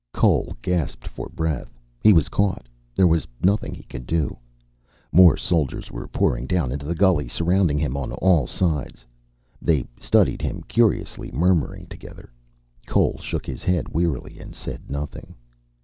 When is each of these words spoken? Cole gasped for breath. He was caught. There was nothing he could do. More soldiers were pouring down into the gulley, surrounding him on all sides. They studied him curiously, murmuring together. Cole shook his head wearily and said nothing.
Cole 0.13 0.55
gasped 0.63 1.07
for 1.07 1.29
breath. 1.29 1.77
He 2.01 2.11
was 2.11 2.27
caught. 2.27 2.65
There 2.95 3.05
was 3.05 3.27
nothing 3.43 3.75
he 3.75 3.83
could 3.83 4.07
do. 4.07 4.35
More 5.11 5.37
soldiers 5.37 5.91
were 5.91 6.07
pouring 6.07 6.47
down 6.47 6.71
into 6.71 6.87
the 6.87 6.95
gulley, 6.95 7.27
surrounding 7.27 7.77
him 7.77 7.95
on 7.95 8.11
all 8.13 8.47
sides. 8.47 9.05
They 9.61 9.85
studied 9.99 10.41
him 10.41 10.63
curiously, 10.63 11.29
murmuring 11.31 11.85
together. 11.85 12.31
Cole 12.87 13.19
shook 13.19 13.45
his 13.45 13.61
head 13.63 13.89
wearily 13.89 14.39
and 14.39 14.55
said 14.55 14.89
nothing. 14.89 15.35